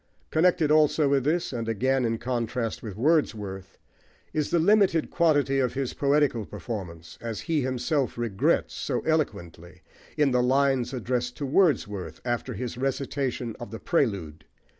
[0.31, 3.77] Connected also with this, and again in contrast with Wordsworth,
[4.33, 9.83] is the limited quantity of his poetical performance, as he himself regrets so eloquently
[10.17, 14.45] in the lines addressed to Wordsworth after his recitation of The Prelude.